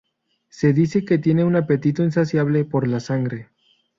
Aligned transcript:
Se 0.49 0.73
dice 0.73 1.05
que 1.05 1.19
tienen 1.19 1.45
un 1.45 1.55
apetito 1.55 2.01
insaciable 2.01 2.65
por 2.65 2.87
la 2.87 2.99
sangre. 2.99 3.49